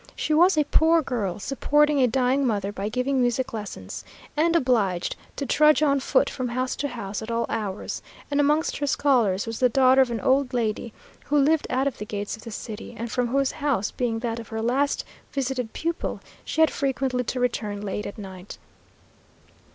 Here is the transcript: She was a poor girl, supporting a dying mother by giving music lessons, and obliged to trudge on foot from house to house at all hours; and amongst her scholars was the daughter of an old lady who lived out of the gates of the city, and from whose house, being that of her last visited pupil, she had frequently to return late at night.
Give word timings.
She 0.15 0.33
was 0.33 0.57
a 0.57 0.63
poor 0.63 1.03
girl, 1.03 1.37
supporting 1.37 2.01
a 2.01 2.07
dying 2.07 2.43
mother 2.43 2.71
by 2.71 2.89
giving 2.89 3.21
music 3.21 3.53
lessons, 3.53 4.03
and 4.35 4.55
obliged 4.55 5.15
to 5.35 5.45
trudge 5.45 5.83
on 5.83 5.99
foot 5.99 6.27
from 6.27 6.47
house 6.47 6.75
to 6.77 6.87
house 6.87 7.21
at 7.21 7.29
all 7.29 7.45
hours; 7.49 8.01
and 8.31 8.39
amongst 8.39 8.77
her 8.77 8.87
scholars 8.87 9.45
was 9.45 9.59
the 9.59 9.69
daughter 9.69 10.01
of 10.01 10.09
an 10.09 10.19
old 10.19 10.55
lady 10.55 10.91
who 11.25 11.37
lived 11.37 11.67
out 11.69 11.85
of 11.85 11.99
the 11.99 12.05
gates 12.07 12.35
of 12.35 12.41
the 12.41 12.49
city, 12.49 12.95
and 12.97 13.11
from 13.11 13.27
whose 13.27 13.51
house, 13.51 13.91
being 13.91 14.17
that 14.17 14.39
of 14.39 14.47
her 14.47 14.63
last 14.63 15.05
visited 15.33 15.71
pupil, 15.71 16.19
she 16.43 16.61
had 16.61 16.71
frequently 16.71 17.23
to 17.25 17.39
return 17.39 17.79
late 17.81 18.07
at 18.07 18.17
night. 18.17 18.57